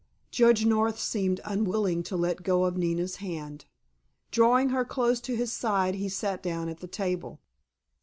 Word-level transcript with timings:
Judge 0.31 0.65
North 0.65 0.97
seemed 0.97 1.39
unwilling 1.45 2.01
to 2.01 2.17
let 2.17 2.41
go 2.41 2.63
of 2.63 2.75
Nina's 2.75 3.17
hand. 3.17 3.65
Drawing 4.31 4.69
her 4.69 4.83
close 4.83 5.21
to 5.21 5.35
his 5.35 5.51
side 5.51 5.93
he 5.93 6.09
sat 6.09 6.41
down 6.41 6.69
at 6.69 6.79
the 6.79 6.87
table. 6.87 7.39